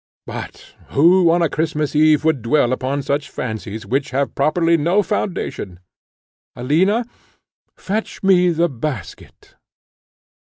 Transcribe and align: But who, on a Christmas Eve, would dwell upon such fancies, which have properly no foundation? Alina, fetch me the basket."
But 0.25 0.73
who, 0.87 1.29
on 1.29 1.43
a 1.43 1.47
Christmas 1.47 1.95
Eve, 1.95 2.25
would 2.25 2.41
dwell 2.41 2.73
upon 2.73 3.03
such 3.03 3.29
fancies, 3.29 3.85
which 3.85 4.09
have 4.09 4.33
properly 4.33 4.75
no 4.75 5.03
foundation? 5.03 5.79
Alina, 6.55 7.05
fetch 7.77 8.23
me 8.23 8.49
the 8.49 8.67
basket." 8.67 9.53